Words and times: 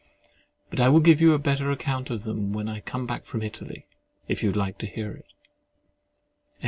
But 0.71 0.79
I 0.79 0.89
will 0.89 0.99
give 0.99 1.21
you 1.21 1.33
a 1.35 1.37
better 1.37 1.69
account 1.69 2.09
of 2.09 2.23
them 2.23 2.53
when 2.53 2.67
I 2.67 2.79
come 2.79 3.05
back 3.05 3.23
from 3.23 3.43
Italy, 3.43 3.85
if 4.27 4.41
you 4.41 4.49
would 4.49 4.57
like 4.57 4.79
to 4.79 4.87
hear 4.87 5.11
it. 5.11 5.27